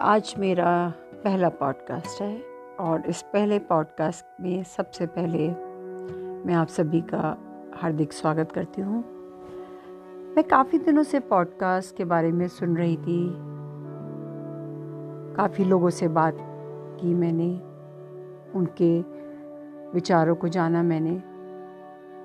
आज 0.00 0.34
मेरा 0.38 0.92
पहला 1.24 1.48
पॉडकास्ट 1.48 2.22
है 2.22 2.42
और 2.80 3.02
इस 3.06 3.22
पहले 3.22 3.58
पॉडकास्ट 3.58 4.26
में 4.40 4.64
सबसे 4.64 5.06
पहले 5.06 5.48
मैं 6.46 6.54
आप 6.54 6.68
सभी 6.68 7.00
का 7.00 7.36
हार्दिक 7.74 8.12
स्वागत 8.12 8.52
करती 8.52 8.82
हूँ। 8.82 9.04
मैं 10.36 10.44
काफ़ी 10.44 10.78
दिनों 10.78 11.02
से 11.02 11.20
पॉडकास्ट 11.20 11.96
के 11.96 12.04
बारे 12.04 12.32
में 12.32 12.48
सुन 12.48 12.76
रही 12.76 12.96
थी। 12.96 13.32
काफ़ी 15.36 15.64
लोगों 15.64 15.90
से 15.90 16.08
बात 16.08 16.36
की 17.00 17.14
मैंने, 17.14 17.50
उनके 18.58 19.00
विचारों 19.94 20.34
को 20.34 20.48
जाना 20.48 20.82
मैंने। 20.82 21.22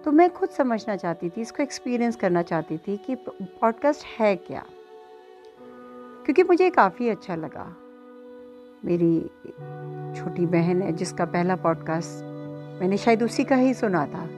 तो 0.04 0.12
मैं 0.12 0.34
खुद 0.34 0.50
समझना 0.50 0.96
चाहती 0.96 1.30
थी, 1.30 1.42
इसको 1.42 1.64
एक्सपीरियंस 1.64 2.16
करना 2.16 2.42
चाहती 2.42 2.78
थी 2.78 2.98
कि 2.98 3.16
पॉडकास्ट 3.42 4.06
है 4.20 4.36
क्या? 4.36 4.66
क्योंकि 6.26 6.44
मुझे 6.44 6.70
काफ़ी 6.70 7.10
अच्छा 7.10 7.36
लगा। 7.36 7.76
मेरी 8.86 9.22
छोटी 10.20 10.46
बहन 10.46 10.82
है, 10.82 10.92
जिसका 10.92 11.26
पहला 11.26 11.56
पॉडकास्ट 11.56 12.24
मैंने 12.82 12.98
शायद 12.98 13.24
उसी 13.24 13.44
का 13.44 13.56
ही 13.56 13.74
सुना 13.74 14.06
था। 14.06 14.30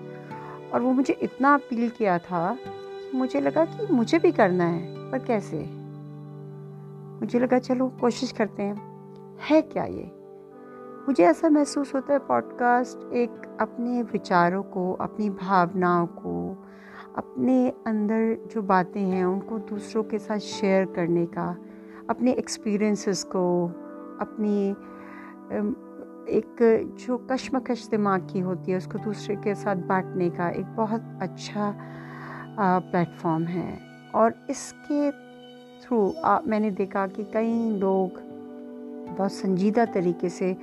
और 0.73 0.82
वो 0.82 0.91
मुझे 0.91 1.13
इतना 1.13 1.54
अपील 1.54 1.90
किया 1.90 2.18
था 2.18 2.55
कि 2.55 3.18
मुझे 3.18 3.41
लगा 3.41 3.66
कि 3.66 3.94
मुझे 3.94 4.20
भी 4.20 4.32
करना 4.32 4.63
है, 4.63 5.12
पर 5.12 5.20
कैसे? 5.20 5.70
मुझे 7.20 7.40
लगा, 7.40 7.60
चलो, 7.60 7.88
कोशिश 8.02 8.32
करते 8.32 8.63
हैं। 8.63 8.98
है 9.49 9.62
क्या 9.62 9.84
ये? 9.84 10.12
मुझे 11.08 11.24
ऐसा 11.24 11.49
महसूस 11.49 11.96
होता 11.96 12.13
है 12.13 12.20
पॉडकास्ट 12.20 13.13
एक 13.13 13.58
अपने 13.62 14.02
विचारों 14.02 14.63
को, 14.63 14.94
अपनी 14.94 15.30
भावनाओं 15.30 16.08
को, 16.08 16.66
अपने 17.18 17.74
अंदर 17.88 18.49
जो 18.54 18.62
बातें 18.62 19.01
हैं, 19.01 19.26
उनको 19.26 19.60
दूसरों 19.60 20.04
के 20.04 20.20
साथ 20.20 20.38
शेयर 20.38 20.85
करने 20.85 21.26
का 21.26 21.57
अपने 22.10 22.32
एक्सपीरियंसेस 22.32 23.24
को, 23.24 23.44
अपनी 24.22 24.70
एक 26.30 26.96
जो 27.00 27.18
कश्मकश 27.32 27.88
दिमाग 27.88 28.27
की 28.32 28.40
होती 28.40 28.72
है, 28.72 28.77
उसको 28.77 29.00
दूसरे 29.00 29.36
के 29.36 29.55
साथ 29.55 29.76
बांटने 29.88 30.30
का 30.30 30.50
एक 30.50 30.66
बहुत 30.76 31.20
अच्छा 31.22 31.74
प्लेटफॉर्म 32.60 33.44
है। 33.44 33.80
और 34.16 34.34
इसके 34.50 35.12
थ्रू 35.82 36.13
मैंने 36.48 36.72
देखा 36.72 37.08
कि 37.08 37.24
कई 37.24 37.78
लोग 37.80 38.20
बहुत 39.18 39.32
संजीदा 39.32 39.85
तरीके 39.85 40.30
से 40.30 40.55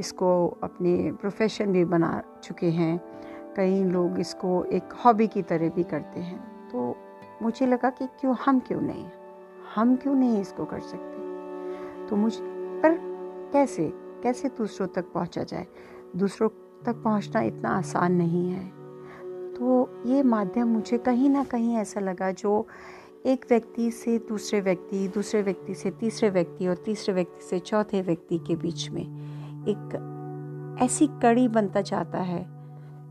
इसको 0.00 0.46
अपने 0.62 1.12
प्रोफेशन 1.12 1.72
भी 1.72 1.84
बना 1.84 2.22
चुके 2.42 2.70
हैं। 2.70 3.00
कई 3.56 3.82
लोग 3.84 4.18
इसको 4.20 4.64
एक 4.64 4.92
हॉबी 5.04 5.26
की 5.26 5.42
तरह 5.42 5.68
भी 5.68 5.82
करते 5.84 6.20
हैं। 6.20 6.40
तो 6.70 6.96
मुझे 7.42 7.66
लगा 7.66 7.90
कि 7.90 8.06
क्यों, 8.20 8.34
हम 8.44 8.60
क्यों 8.60 8.80
नहीं? 8.80 9.06
हम 9.74 9.96
क्यों 9.96 10.14
नहीं 10.14 10.40
इसको 10.40 10.64
कर 10.64 10.80
सकते? 10.80 12.06
तो 12.06 12.16
मुझ 12.16 12.34
पर 12.82 12.98
कैसे 13.52 13.92
कैसे 14.22 14.48
दूसरों 14.48 14.86
तक 14.86 15.12
पहुँचा 15.12 15.42
जाए? 15.42 15.66
दूसरों 16.16 16.48
तक 16.86 17.02
पहुँचना 17.04 17.40
इतना 17.40 17.68
आसान 17.68 18.12
नहीं 18.12 18.50
है। 18.50 18.66
तो 19.54 19.90
ये 20.06 20.22
माध्यम 20.22 20.68
मुझे 20.68 20.98
कहीं 20.98 21.30
ना 21.30 21.44
कहीं 21.44 21.76
ऐसा 21.76 22.00
लगा 22.00 22.30
जो 22.30 22.66
एक 23.26 23.46
व्यक्ति 23.48 23.90
से 23.90 24.18
दूसरे 24.18 24.60
व्यक्ति 24.60 25.08
दूसरे 25.08 25.42
व्यक्ति 25.42 25.74
से 25.74 25.90
तीसरे 25.90 26.30
व्यक्ति 26.30 26.66
और 26.68 26.76
तीसरे 26.76 27.14
व्यक्ति 27.14 27.46
से 27.46 27.58
चौथे 27.58 28.02
व्यक्ति 28.02 28.38
के 28.38 28.56
बीच 28.56 28.90
में 28.90 29.02
एक 29.68 30.78
ऐसी 30.82 31.06
कड़ी 31.06 31.48
बनता 31.48 31.80
जाता 31.80 32.18
है, 32.18 32.46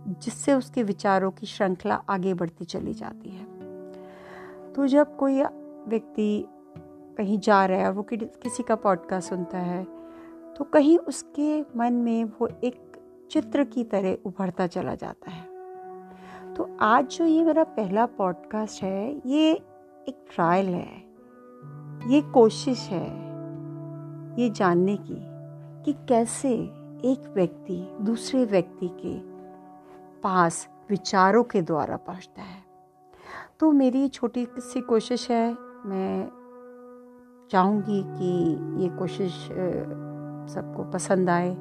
जिससे 0.08 0.54
उसके 0.54 0.84
विचारों 0.84 1.32
की 1.32 1.46
श्रृंखला 1.46 1.96
आगे 2.10 2.34
बढ़ती 2.34 2.66
चली 2.66 2.94
जाती 2.94 3.30
है। 3.30 3.46
तो 4.74 4.88
जब 4.88 5.18
कोई 5.18 5.42
व्यक्ति 5.88 6.48
कहीं 7.18 7.40
जा 7.40 7.66
रहा 7.66 7.78
है 7.78 7.92
वो 7.92 8.04
कि, 8.04 8.18
किसी 8.18 8.64
का 8.64 8.76
पॉडकास्ट 8.76 9.30
सुनता 9.30 9.58
है 9.58 9.88
तो 10.54 10.64
कहीं 10.64 10.98
उसके 10.98 11.62
मन 11.62 11.94
में 11.94 12.24
वो 12.24 12.50
एक 12.64 12.98
चित्र 13.32 13.64
की 13.64 13.84
तरह 13.84 14.18
उभरता 14.26 14.68
चला 14.68 14.96
जाता 14.96 15.32
है। 15.32 15.58
तो 16.54 16.78
आज 16.80 17.08
जो 17.08 17.26
ये 17.26 17.44
मेरा 17.44 17.64
पहला 17.64 18.06
पॉडकास्ट 18.06 18.84
है 18.84 19.22
ये 19.26 19.52
एक 20.08 20.26
ट्रायल 20.36 20.66
है। 20.66 21.04
ये 22.08 22.22
कोशिश 22.22 22.80
है 22.80 23.08
ये 24.40 24.50
जानने 24.50 24.98
की 24.98 25.18
कि 25.84 25.94
कैसे 25.94 26.54
एक 27.06 27.32
व्यक्ति 27.36 27.98
दूसरे 28.02 28.46
व्यक्ति 28.46 28.88
के 28.88 29.20
पास 30.22 30.70
विचारों 30.90 31.44
के 31.44 31.62
द्वारा 31.62 31.98
पहुँचता 31.98 32.42
है। 32.42 32.64
तो 33.60 33.72
मेरी 33.72 34.08
छोटी 34.08 34.48
सी 34.58 34.82
कोशिश 34.82 35.32
है 35.32 35.67
मैं 35.86 36.30
चाहूँगी 37.52 38.04
कि 38.08 38.32
ये 38.84 38.90
कोशिश 38.90 39.34
सबको 40.54 40.92
पसंद 40.92 41.30
आए 41.30 41.56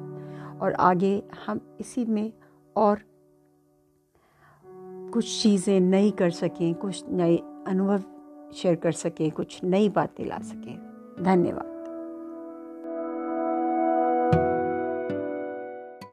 और 0.61 0.73
आगे 0.73 1.23
हम 1.47 1.77
इसी 1.79 2.05
में 2.05 2.33
और 2.75 2.99
कुछ 5.13 5.41
चीज़ें 5.43 5.79
नई 5.79 6.11
कर 6.11 6.29
सकें, 6.29 6.73
कुछ 6.75 7.03
नए 7.09 7.37
अनुभव 7.67 8.03
शेयर 8.53 8.75
कर 8.75 8.91
सकें, 8.91 9.31
कुछ 9.31 9.63
नई 9.63 9.89
बातें 9.89 10.25
ला 10.25 10.37
सकें। 10.37 11.23
धन्यवाद। 11.23 11.76